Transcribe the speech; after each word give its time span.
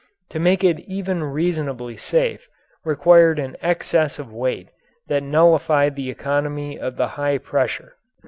To 0.31 0.39
make 0.39 0.63
it 0.63 0.79
even 0.87 1.23
reasonably 1.23 1.95
safe 1.95 2.49
required 2.83 3.37
an 3.37 3.55
excess 3.61 4.17
of 4.17 4.33
weight 4.33 4.69
that 5.09 5.21
nullified 5.21 5.95
the 5.95 6.09
economy 6.09 6.79
of 6.79 6.95
the 6.95 7.09
high 7.09 7.37
pressure. 7.37 7.93